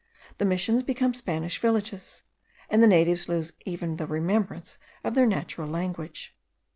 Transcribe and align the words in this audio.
The 0.39 0.45
Missions 0.45 0.81
become 0.81 1.13
Spanish 1.13 1.59
villages, 1.59 2.23
and 2.71 2.81
the 2.81 2.87
natives 2.87 3.29
lose 3.29 3.53
even 3.67 3.97
the 3.97 4.07
remembrance 4.07 4.79
of 5.03 5.13
their 5.13 5.27
natural 5.27 5.67
language. 5.69 6.35